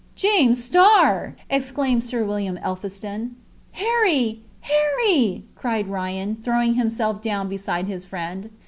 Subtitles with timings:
[0.15, 3.35] "James Starr!" exclaimed Sir William Elphiston.
[3.73, 4.41] "Harry!
[4.61, 8.49] Harry!" cried Ryan, throwing himself down beside his friend.